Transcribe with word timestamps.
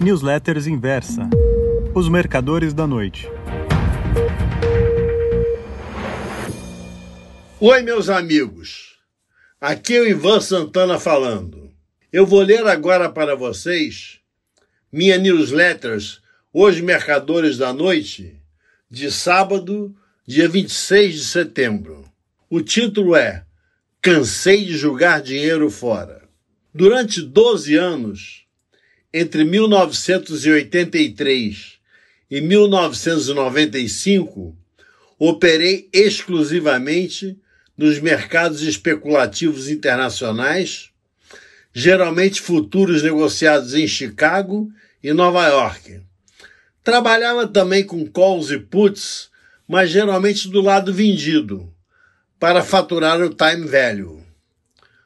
Newsletters 0.00 0.68
Inversa 0.68 1.28
Os 1.92 2.08
Mercadores 2.08 2.72
da 2.72 2.86
Noite. 2.86 3.28
Oi, 7.58 7.82
meus 7.82 8.08
amigos. 8.08 8.96
Aqui 9.60 9.96
é 9.96 10.00
o 10.00 10.06
Ivan 10.06 10.40
Santana 10.40 11.00
falando. 11.00 11.72
Eu 12.12 12.24
vou 12.24 12.42
ler 12.42 12.64
agora 12.68 13.08
para 13.08 13.34
vocês 13.34 14.20
minha 14.92 15.18
newsletters 15.18 16.20
Os 16.52 16.80
Mercadores 16.80 17.58
da 17.58 17.72
Noite, 17.72 18.40
de 18.88 19.10
sábado, 19.10 19.92
dia 20.24 20.48
26 20.48 21.12
de 21.12 21.24
setembro. 21.24 22.04
O 22.48 22.60
título 22.60 23.16
é 23.16 23.44
Cansei 24.00 24.64
de 24.64 24.76
jogar 24.76 25.20
dinheiro 25.20 25.68
fora. 25.68 26.22
Durante 26.72 27.20
12 27.20 27.74
anos, 27.74 28.47
entre 29.12 29.44
1983 29.44 31.78
e 32.30 32.40
1995, 32.40 34.56
operei 35.18 35.88
exclusivamente 35.92 37.36
nos 37.76 37.98
mercados 38.00 38.62
especulativos 38.62 39.68
internacionais, 39.68 40.88
geralmente 41.72 42.40
futuros 42.40 43.02
negociados 43.02 43.74
em 43.74 43.86
Chicago 43.86 44.72
e 45.02 45.12
Nova 45.12 45.46
York. 45.46 46.00
Trabalhava 46.82 47.46
também 47.46 47.84
com 47.84 48.06
calls 48.06 48.50
e 48.50 48.58
puts, 48.58 49.30
mas 49.66 49.90
geralmente 49.90 50.48
do 50.48 50.60
lado 50.60 50.92
vendido, 50.92 51.72
para 52.38 52.62
faturar 52.62 53.20
o 53.20 53.34
time 53.34 53.66
value. 53.66 54.22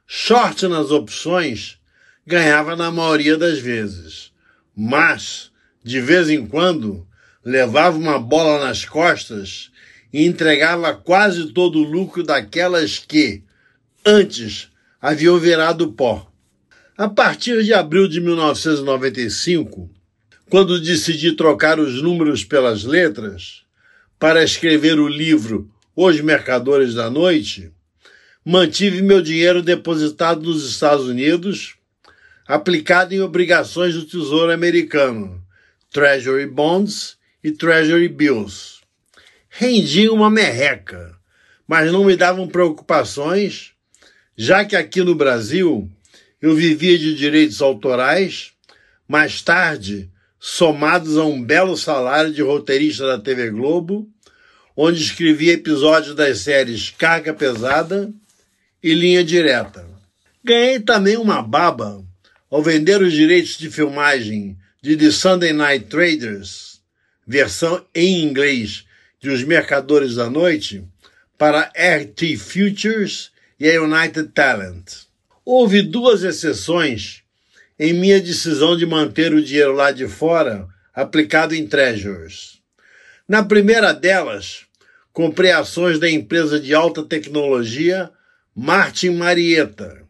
Short 0.07 0.69
nas 0.69 0.91
opções 0.91 1.81
ganhava 2.27 2.77
na 2.77 2.91
maioria 2.91 3.37
das 3.37 3.59
vezes, 3.59 4.33
mas, 4.77 5.51
de 5.83 6.01
vez 6.01 6.31
em 6.31 6.47
quando, 6.47 7.07
levava 7.45 7.97
uma 7.97 8.19
bola 8.19 8.65
nas 8.65 8.85
costas 8.85 9.71
e 10.13 10.25
entregava 10.25 10.95
quase 10.95 11.53
todo 11.53 11.79
o 11.79 11.83
lucro 11.83 12.23
daquelas 12.23 12.99
que, 12.99 13.43
antes, 14.05 14.69
haviam 15.01 15.39
virado 15.39 15.93
pó. 15.93 16.31
A 16.97 17.09
partir 17.09 17.65
de 17.65 17.73
abril 17.73 18.07
de 18.07 18.21
1995, 18.21 19.91
quando 20.49 20.81
decidi 20.81 21.33
trocar 21.33 21.81
os 21.81 22.03
números 22.03 22.45
pelas 22.45 22.85
letras 22.85 23.63
para 24.19 24.45
escrever 24.45 25.01
o 25.01 25.09
livro 25.09 25.69
Os 25.97 26.21
Mercadores 26.21 26.95
da 26.95 27.11
Noite, 27.11 27.73
mantive 28.45 29.03
meu 29.03 29.23
dinheiro 29.23 29.63
depositado 29.63 30.43
nos 30.43 30.69
Estados 30.69 31.07
Unidos, 31.07 31.77
aplicado 32.47 33.15
em 33.15 33.21
obrigações 33.21 33.95
do 33.95 34.05
Tesouro 34.05 34.53
Americano, 34.53 35.43
Treasury 35.91 36.47
Bonds 36.47 37.17
e 37.43 37.51
Treasury 37.51 38.09
Bills 38.09 38.83
rendiam 39.55 40.15
uma 40.15 40.31
merreca, 40.31 41.15
mas 41.69 41.93
não 41.93 42.05
me 42.05 42.17
davam 42.17 42.49
preocupações, 42.49 43.73
já 44.35 44.65
que 44.65 44.75
aqui 44.75 45.03
no 45.03 45.15
Brasil 45.15 45.91
eu 46.41 46.55
vivia 46.55 46.99
de 46.99 47.15
direitos 47.15 47.61
autorais, 47.61 48.53
mais 49.07 49.43
tarde, 49.43 50.11
somados 50.41 51.19
a 51.19 51.25
um 51.25 51.43
belo 51.43 51.77
salário 51.77 52.33
de 52.33 52.41
roteirista 52.41 53.07
da 53.07 53.19
TV 53.19 53.51
Globo, 53.51 54.09
onde 54.75 55.03
escrevia 55.03 55.53
episódios 55.53 56.15
das 56.15 56.39
séries 56.39 56.89
Carga 56.89 57.35
Pesada 57.35 58.11
e 58.83 58.95
Linha 58.95 59.23
Direta. 59.23 59.87
Ganhei 60.43 60.81
também 60.81 61.19
uma 61.19 61.43
baba 61.43 62.03
ao 62.53 62.63
vender 62.63 63.01
os 63.01 63.15
direitos 63.15 63.57
de 63.57 63.71
filmagem 63.71 64.59
de 64.83 64.95
The 64.95 65.11
Sunday 65.11 65.55
Night 65.55 65.87
Traders, 65.87 66.83
versão 67.27 67.83
em 67.95 68.23
inglês 68.23 68.85
de 69.19 69.31
Os 69.31 69.43
Mercadores 69.43 70.17
da 70.17 70.29
Noite 70.29 70.85
para 71.39 71.73
RT 71.75 72.37
Futures 72.37 73.31
e 73.59 73.71
a 73.71 73.83
United 73.83 74.29
Talent. 74.35 74.85
Houve 75.47 75.81
duas 75.81 76.25
exceções 76.25 77.23
em 77.79 77.95
minha 77.95 78.21
decisão 78.21 78.77
de 78.77 78.85
manter 78.85 79.33
o 79.33 79.43
dinheiro 79.43 79.73
lá 79.73 79.91
de 79.91 80.07
fora 80.07 80.69
aplicado 80.95 81.55
em 81.55 81.67
treasures. 81.67 82.61
Na 83.27 83.43
primeira 83.43 83.95
delas, 83.95 84.67
comprei 85.11 85.53
ações 85.53 85.99
da 85.99 86.11
empresa 86.11 86.61
de 86.61 86.75
alta 86.75 87.03
tecnologia 87.03 88.11
Martin 88.55 89.13
Marietta, 89.13 90.03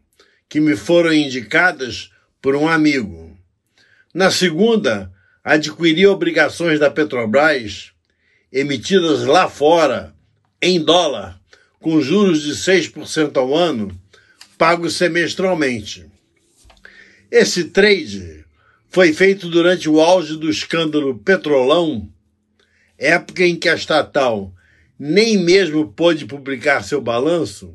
que 0.49 0.59
me 0.59 0.75
foram 0.75 1.13
indicadas 1.13 2.11
por 2.43 2.57
um 2.57 2.67
amigo. 2.67 3.31
Na 4.13 4.29
segunda, 4.29 5.09
adquiri 5.41 6.05
obrigações 6.05 6.77
da 6.77 6.91
Petrobras 6.91 7.93
emitidas 8.51 9.23
lá 9.23 9.47
fora, 9.47 10.13
em 10.61 10.83
dólar, 10.83 11.39
com 11.79 12.01
juros 12.01 12.43
de 12.43 12.51
6% 12.51 13.37
ao 13.37 13.55
ano, 13.55 13.97
pagos 14.57 14.95
semestralmente. 14.95 16.05
Esse 17.31 17.63
trade 17.63 18.43
foi 18.89 19.13
feito 19.13 19.47
durante 19.47 19.89
o 19.89 20.01
auge 20.01 20.35
do 20.35 20.49
escândalo 20.49 21.17
Petrolão, 21.17 22.09
época 22.97 23.45
em 23.45 23.55
que 23.55 23.69
a 23.69 23.75
estatal 23.75 24.53
nem 24.99 25.37
mesmo 25.37 25.93
pôde 25.93 26.25
publicar 26.25 26.83
seu 26.83 26.99
balanço 26.99 27.73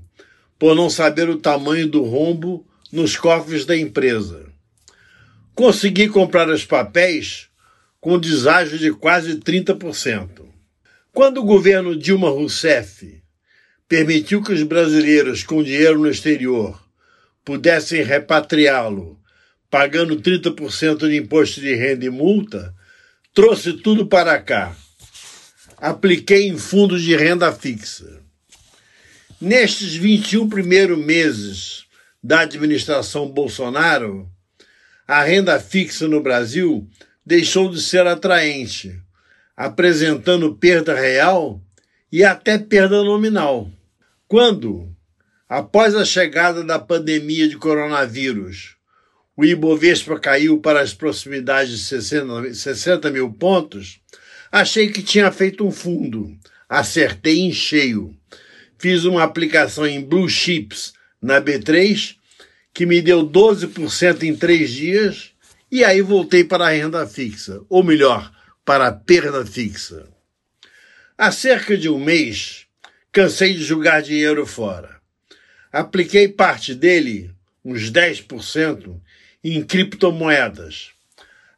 por 0.58 0.76
não 0.76 0.90
saber 0.90 1.30
o 1.30 1.38
tamanho 1.38 1.88
do 1.88 2.02
rombo 2.02 2.66
nos 2.92 3.16
cofres 3.16 3.64
da 3.64 3.74
empresa. 3.74 4.57
Consegui 5.58 6.06
comprar 6.08 6.48
os 6.48 6.64
papéis 6.64 7.48
com 8.00 8.16
deságio 8.16 8.78
de 8.78 8.92
quase 8.92 9.38
30%. 9.38 10.46
Quando 11.12 11.38
o 11.38 11.44
governo 11.44 11.96
Dilma 11.96 12.30
Rousseff 12.30 13.20
permitiu 13.88 14.40
que 14.40 14.52
os 14.52 14.62
brasileiros 14.62 15.42
com 15.42 15.60
dinheiro 15.60 15.98
no 15.98 16.08
exterior 16.08 16.80
pudessem 17.44 18.04
repatriá-lo, 18.04 19.18
pagando 19.68 20.20
30% 20.20 21.08
de 21.08 21.16
imposto 21.16 21.60
de 21.60 21.74
renda 21.74 22.04
e 22.04 22.08
multa, 22.08 22.72
trouxe 23.34 23.72
tudo 23.72 24.06
para 24.06 24.40
cá. 24.40 24.76
Apliquei 25.76 26.46
em 26.46 26.56
fundos 26.56 27.02
de 27.02 27.16
renda 27.16 27.52
fixa. 27.52 28.22
Nestes 29.40 29.96
21 29.96 30.48
primeiros 30.48 31.04
meses 31.04 31.84
da 32.22 32.42
administração 32.42 33.28
Bolsonaro, 33.28 34.30
a 35.08 35.24
renda 35.24 35.58
fixa 35.58 36.06
no 36.06 36.22
Brasil 36.22 36.86
deixou 37.26 37.68
de 37.68 37.80
ser 37.80 38.06
atraente 38.06 39.02
apresentando 39.58 40.54
perda 40.54 40.94
real 40.94 41.60
e 42.12 42.22
até 42.22 42.56
perda 42.56 43.02
nominal. 43.02 43.68
Quando, 44.28 44.88
após 45.48 45.96
a 45.96 46.04
chegada 46.04 46.62
da 46.62 46.78
pandemia 46.78 47.48
de 47.48 47.56
coronavírus, 47.56 48.76
o 49.36 49.44
Ibovespa 49.44 50.16
caiu 50.16 50.60
para 50.60 50.80
as 50.80 50.94
proximidades 50.94 51.72
de 51.72 51.78
60, 51.78 52.54
60 52.54 53.10
mil 53.10 53.32
pontos, 53.32 54.00
achei 54.52 54.92
que 54.92 55.02
tinha 55.02 55.32
feito 55.32 55.66
um 55.66 55.72
fundo. 55.72 56.38
Acertei 56.68 57.40
em 57.40 57.52
cheio. 57.52 58.14
Fiz 58.78 59.04
uma 59.04 59.24
aplicação 59.24 59.84
em 59.84 60.00
Blue 60.00 60.28
Chips 60.28 60.92
na 61.20 61.40
B3, 61.40 62.14
que 62.78 62.86
me 62.86 63.02
deu 63.02 63.28
12% 63.28 64.22
em 64.22 64.36
três 64.36 64.70
dias, 64.70 65.32
e 65.68 65.82
aí 65.82 66.00
voltei 66.00 66.44
para 66.44 66.68
a 66.68 66.70
renda 66.70 67.04
fixa. 67.08 67.60
Ou 67.68 67.82
melhor, 67.82 68.32
para 68.64 68.86
a 68.86 68.92
perda 68.92 69.44
fixa. 69.44 70.06
Há 71.18 71.32
cerca 71.32 71.76
de 71.76 71.88
um 71.88 71.98
mês, 71.98 72.68
cansei 73.10 73.52
de 73.52 73.64
jogar 73.64 74.00
dinheiro 74.00 74.46
fora. 74.46 75.00
Apliquei 75.72 76.28
parte 76.28 76.72
dele, 76.72 77.32
uns 77.64 77.90
10%, 77.90 79.00
em 79.42 79.60
criptomoedas. 79.64 80.92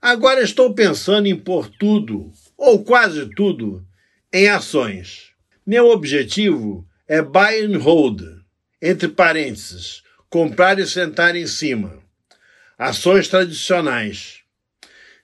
Agora 0.01 0.41
estou 0.41 0.73
pensando 0.73 1.27
em 1.27 1.37
pôr 1.37 1.69
tudo, 1.69 2.33
ou 2.57 2.83
quase 2.83 3.29
tudo, 3.37 3.87
em 4.33 4.49
ações. 4.49 5.33
Meu 5.67 5.91
objetivo 5.91 6.89
é 7.07 7.21
buy 7.21 7.63
and 7.63 7.77
hold, 7.77 8.23
entre 8.81 9.09
parênteses, 9.09 10.03
comprar 10.31 10.79
e 10.79 10.87
sentar 10.87 11.37
em 11.37 11.47
cima. 11.47 11.99
Ações 12.79 13.29
tradicionais 13.29 14.41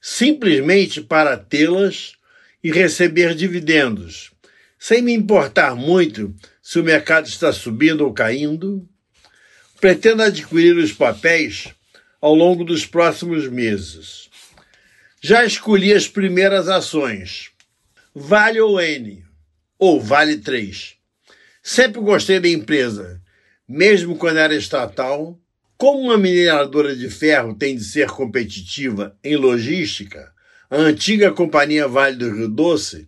simplesmente 0.08 1.00
para 1.00 1.37
tê-las 1.37 2.12
e 2.62 2.70
receber 2.70 3.35
dividendos, 3.35 4.31
sem 4.79 5.03
me 5.03 5.12
importar 5.12 5.75
muito 5.75 6.32
se 6.62 6.79
o 6.79 6.85
mercado 6.85 7.26
está 7.26 7.53
subindo 7.53 8.03
ou 8.03 8.12
caindo. 8.12 8.88
Pretendo 9.81 10.23
adquirir 10.23 10.76
os 10.76 10.93
papéis 10.93 11.75
ao 12.20 12.37
longo 12.37 12.62
dos 12.62 12.87
próximos 12.87 13.49
meses. 13.49 14.31
Já 15.20 15.44
escolhi 15.44 15.93
as 15.93 16.06
primeiras 16.06 16.69
ações. 16.69 17.50
Vale 18.14 18.61
ou 18.61 18.81
N, 18.81 19.25
ou 19.76 20.00
Vale 20.00 20.37
3. 20.37 20.94
Sempre 21.61 22.00
gostei 22.00 22.38
da 22.38 22.49
empresa, 22.49 23.20
mesmo 23.69 24.17
quando 24.17 24.39
era 24.39 24.55
estatal, 24.55 25.39
Como 25.77 26.01
uma 26.01 26.17
mineradora 26.17 26.97
de 26.97 27.11
ferro 27.11 27.55
tem 27.55 27.77
de 27.77 27.85
ser 27.85 28.09
competitiva 28.09 29.15
em 29.23 29.37
logística, 29.37 30.33
a 30.71 30.77
antiga 30.77 31.31
Companhia 31.31 31.87
Vale 31.87 32.17
do 32.17 32.35
Rio 32.35 32.49
Doce 32.49 33.07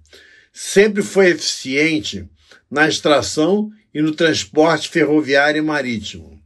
sempre 0.52 1.02
foi 1.02 1.30
eficiente 1.30 2.28
na 2.70 2.86
extração 2.86 3.70
e 3.94 4.02
no 4.02 4.14
transporte 4.14 4.90
ferroviário 4.90 5.60
e 5.60 5.62
marítimo. 5.62 6.38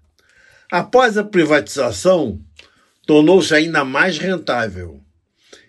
Após 0.71 1.19
a 1.19 1.25
privatização, 1.25 2.41
tornou-se 3.05 3.53
ainda 3.53 3.85
mais 3.85 4.17
rentável 4.17 5.03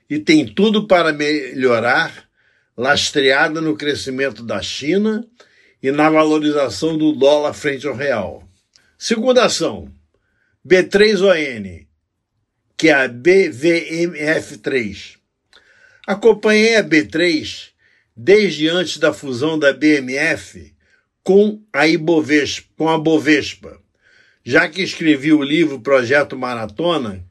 e 0.07 0.19
tem 0.19 0.45
tudo 0.45 0.85
para 0.85 1.11
melhorar, 1.11 2.29
lastreada 2.77 3.59
no 3.59 3.75
crescimento 3.75 4.43
da 4.43 4.61
China 4.61 5.27
e 5.83 5.91
na 5.91 6.09
valorização 6.09 6.97
do 6.97 7.11
dólar 7.11 7.53
frente 7.53 7.85
ao 7.85 7.93
real. 7.93 8.47
Segunda 8.97 9.43
ação, 9.43 9.91
B3ON, 10.65 11.85
que 12.77 12.87
é 12.87 12.93
a 12.93 13.09
BVMF3. 13.09 15.17
Acompanhei 16.07 16.77
a 16.77 16.83
B3 16.83 17.71
desde 18.15 18.69
antes 18.69 18.97
da 18.97 19.11
fusão 19.11 19.59
da 19.59 19.73
BMF 19.73 20.73
com 21.21 21.61
a 21.73 21.85
Ibovespa, 21.87 22.69
com 22.77 22.87
a 22.87 22.97
Bovespa, 22.97 23.77
já 24.43 24.69
que 24.69 24.81
escrevi 24.81 25.33
o 25.33 25.43
livro 25.43 25.81
Projeto 25.81 26.37
Maratona, 26.37 27.25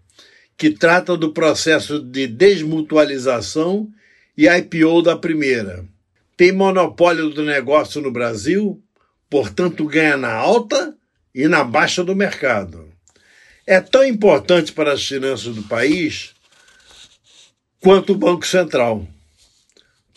que 0.56 0.70
trata 0.70 1.16
do 1.16 1.32
processo 1.32 2.00
de 2.00 2.26
desmutualização 2.26 3.90
e 4.36 4.46
IPO 4.46 5.02
da 5.02 5.16
primeira. 5.16 5.86
Tem 6.42 6.50
monopólio 6.50 7.30
do 7.30 7.44
negócio 7.44 8.00
no 8.00 8.10
Brasil, 8.10 8.82
portanto 9.30 9.86
ganha 9.86 10.16
na 10.16 10.34
alta 10.34 10.92
e 11.32 11.46
na 11.46 11.62
baixa 11.62 12.02
do 12.02 12.16
mercado 12.16 12.92
é 13.64 13.80
tão 13.80 14.04
importante 14.04 14.72
para 14.72 14.92
as 14.92 15.06
finanças 15.06 15.54
do 15.54 15.62
país 15.62 16.34
quanto 17.80 18.12
o 18.12 18.16
Banco 18.16 18.44
Central. 18.44 19.06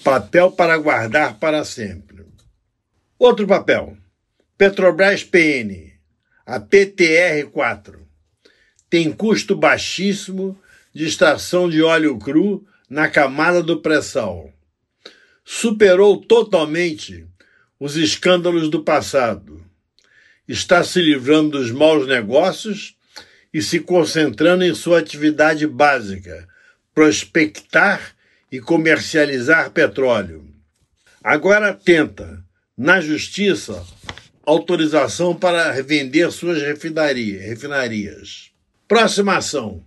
Papel 0.03 0.51
para 0.51 0.75
guardar 0.79 1.37
para 1.37 1.63
sempre. 1.63 2.25
Outro 3.19 3.45
papel. 3.45 3.95
Petrobras 4.57 5.23
PN, 5.23 5.93
a 6.43 6.59
PTR4. 6.59 7.99
Tem 8.89 9.11
custo 9.11 9.55
baixíssimo 9.55 10.59
de 10.91 11.05
extração 11.05 11.69
de 11.69 11.83
óleo 11.83 12.17
cru 12.17 12.65
na 12.89 13.07
camada 13.07 13.61
do 13.61 13.79
pré-sal. 13.79 14.54
Superou 15.47 16.17
totalmente 16.17 17.23
os 17.79 17.95
escândalos 17.95 18.67
do 18.67 18.83
passado. 18.83 19.63
Está 20.47 20.83
se 20.83 20.99
livrando 20.99 21.59
dos 21.59 21.69
maus 21.69 22.07
negócios 22.07 22.95
e 23.53 23.61
se 23.61 23.79
concentrando 23.79 24.63
em 24.63 24.73
sua 24.73 24.97
atividade 24.97 25.67
básica, 25.67 26.47
prospectar 26.95 28.15
e 28.51 28.59
comercializar 28.59 29.69
petróleo. 29.69 30.43
Agora 31.23 31.73
tenta, 31.73 32.43
na 32.75 32.99
justiça, 32.99 33.85
autorização 34.43 35.35
para 35.35 35.79
vender 35.83 36.31
suas 36.31 36.59
refinarias. 36.59 38.51
Próxima 38.87 39.37
ação: 39.37 39.85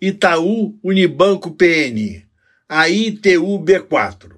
Itaú 0.00 0.78
Unibanco 0.82 1.50
PN, 1.50 2.24
a 2.66 2.88
ITU-B4. 2.88 4.37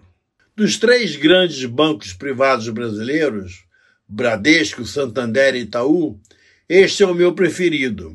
Dos 0.61 0.77
três 0.77 1.17
grandes 1.17 1.65
bancos 1.65 2.13
privados 2.13 2.69
brasileiros, 2.69 3.65
Bradesco, 4.07 4.85
Santander 4.85 5.55
e 5.55 5.61
Itaú, 5.61 6.21
este 6.69 7.03
é 7.03 7.07
o 7.07 7.15
meu 7.15 7.33
preferido 7.33 8.15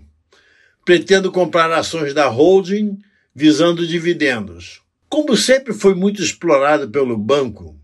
pretendo 0.85 1.31
comprar 1.31 1.71
ações 1.71 2.13
da 2.13 2.27
holding 2.27 2.99
visando 3.33 3.87
dividendos. 3.87 4.83
Como 5.09 5.35
sempre 5.35 5.73
foi 5.73 5.95
muito 5.95 6.21
explorado 6.21 6.87
pelo 6.87 7.17
banco 7.17 7.75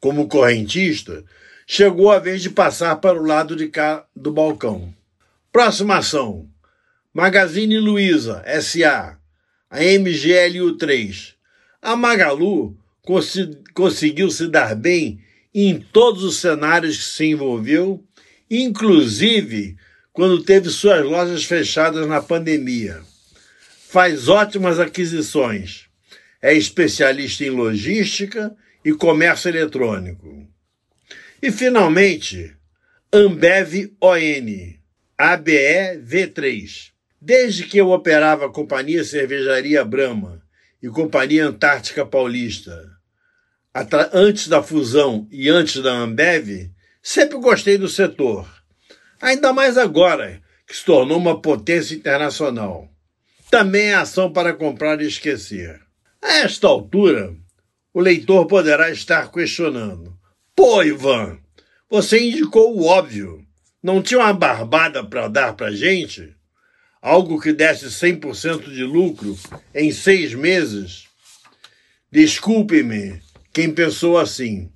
como 0.00 0.26
correntista, 0.26 1.22
chegou 1.66 2.10
a 2.10 2.18
vez 2.18 2.40
de 2.40 2.48
passar 2.48 2.96
para 2.96 3.20
o 3.20 3.26
lado 3.26 3.54
de 3.54 3.68
cá 3.68 4.06
do 4.16 4.32
balcão. 4.32 4.90
Próxima 5.52 5.98
ação: 5.98 6.48
Magazine 7.12 7.78
Luiza 7.78 8.42
SA, 8.62 9.18
a 9.68 9.80
MGLU3. 9.80 11.34
A 11.82 11.94
Magalu 11.94 12.80
conseguiu 13.74 14.30
se 14.30 14.48
dar 14.48 14.74
bem 14.76 15.20
em 15.54 15.78
todos 15.80 16.22
os 16.22 16.36
cenários 16.38 16.96
que 16.98 17.04
se 17.04 17.24
envolveu, 17.26 18.02
inclusive 18.50 19.76
quando 20.12 20.42
teve 20.42 20.70
suas 20.70 21.04
lojas 21.04 21.44
fechadas 21.44 22.06
na 22.06 22.22
pandemia. 22.22 23.00
Faz 23.88 24.28
ótimas 24.28 24.78
aquisições. 24.78 25.86
É 26.40 26.54
especialista 26.54 27.44
em 27.44 27.50
logística 27.50 28.54
e 28.84 28.92
comércio 28.92 29.48
eletrônico. 29.48 30.46
E, 31.40 31.50
finalmente, 31.50 32.56
Ambev 33.12 33.92
ON, 34.00 34.74
ABE 35.18 35.98
V3. 36.04 36.90
Desde 37.20 37.64
que 37.64 37.78
eu 37.78 37.90
operava 37.90 38.46
a 38.46 38.50
Companhia 38.50 39.04
Cervejaria 39.04 39.84
Brahma 39.84 40.41
e 40.82 40.88
Companhia 40.88 41.46
Antártica 41.46 42.04
Paulista, 42.04 42.90
antes 44.12 44.48
da 44.48 44.62
fusão 44.62 45.28
e 45.30 45.48
antes 45.48 45.82
da 45.82 45.92
Ambev, 45.92 46.70
sempre 47.02 47.38
gostei 47.38 47.78
do 47.78 47.88
setor 47.88 48.46
Ainda 49.22 49.52
mais 49.52 49.78
agora, 49.78 50.42
que 50.66 50.76
se 50.76 50.84
tornou 50.84 51.16
uma 51.16 51.40
potência 51.40 51.94
internacional. 51.94 52.88
Também 53.48 53.90
é 53.90 53.94
ação 53.94 54.32
para 54.32 54.52
comprar 54.52 55.00
e 55.00 55.06
esquecer. 55.06 55.80
A 56.20 56.38
esta 56.38 56.66
altura, 56.66 57.32
o 57.94 58.00
leitor 58.00 58.48
poderá 58.48 58.90
estar 58.90 59.30
questionando: 59.30 60.18
Pô, 60.56 60.82
Ivan, 60.82 61.38
você 61.88 62.18
indicou 62.18 62.76
o 62.76 62.84
óbvio. 62.84 63.46
Não 63.80 64.02
tinha 64.02 64.18
uma 64.18 64.32
barbada 64.32 65.04
para 65.04 65.28
dar 65.28 65.52
para 65.52 65.70
gente? 65.70 66.34
Algo 67.02 67.40
que 67.40 67.52
desse 67.52 67.86
100% 67.86 68.72
de 68.72 68.84
lucro 68.84 69.36
em 69.74 69.90
seis 69.90 70.34
meses? 70.34 71.08
Desculpe-me 72.12 73.20
quem 73.52 73.74
pensou 73.74 74.16
assim. 74.16 74.70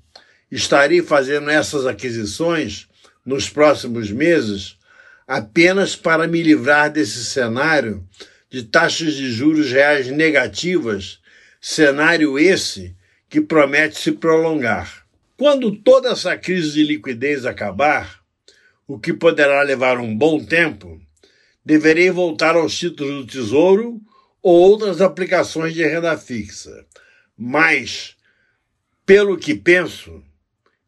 Estarei 0.51 1.03
fazendo 1.03 1.49
essas 1.49 1.87
aquisições 1.87 2.89
nos 3.25 3.49
próximos 3.49 4.11
meses 4.11 4.77
apenas 5.25 5.95
para 5.95 6.27
me 6.27 6.43
livrar 6.43 6.91
desse 6.91 7.25
cenário 7.25 8.05
de 8.51 8.65
taxas 8.65 9.15
de 9.15 9.31
juros 9.31 9.71
reais 9.71 10.09
negativas, 10.09 11.21
cenário 11.61 12.37
esse 12.37 12.97
que 13.29 13.41
promete 13.41 14.01
se 14.01 14.11
prolongar. 14.11 15.07
Quando 15.37 15.71
toda 15.71 16.11
essa 16.11 16.37
crise 16.37 16.73
de 16.73 16.83
liquidez 16.83 17.47
acabar, 17.47 18.21
o 18.85 18.99
que 18.99 19.13
poderá 19.13 19.63
levar 19.63 19.99
um 19.99 20.17
bom 20.17 20.45
tempo, 20.45 21.01
deverei 21.67 22.13
voltar 22.13 22.55
aos 22.55 22.79
títulos 22.79 23.27
do 23.27 23.27
Tesouro 23.27 24.01
ou 24.41 24.55
outras 24.55 25.01
aplicações 25.01 25.75
de 25.75 25.83
renda 25.83 26.17
fixa. 26.17 26.87
Mas, 27.37 28.17
pelo 29.05 29.37
que 29.37 29.53
penso, 29.53 30.23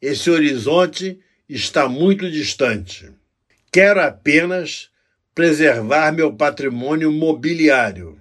esse 0.00 0.30
horizonte 0.30 1.18
está 1.48 1.88
muito 1.88 2.30
distante. 2.30 3.12
Quero 3.72 4.00
apenas 4.00 4.88
preservar 5.34 6.12
meu 6.12 6.32
patrimônio 6.32 7.10
mobiliário. 7.10 8.16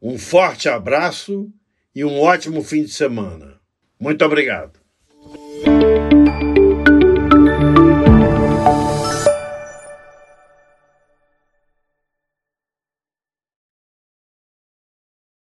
Um 0.00 0.18
forte 0.18 0.68
abraço 0.68 1.50
e 1.94 2.04
um 2.04 2.20
ótimo 2.20 2.62
fim 2.62 2.82
de 2.84 2.90
semana. 2.90 3.58
Muito 3.98 4.22
obrigado. 4.22 4.85